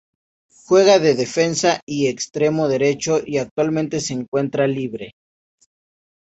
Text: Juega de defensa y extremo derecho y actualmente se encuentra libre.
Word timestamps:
Juega 0.65 0.97
de 0.97 1.13
defensa 1.13 1.79
y 1.85 2.07
extremo 2.07 2.67
derecho 2.67 3.21
y 3.23 3.37
actualmente 3.37 3.99
se 3.99 4.13
encuentra 4.15 4.65
libre. 4.65 5.13